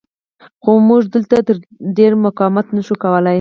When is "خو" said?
0.61-0.71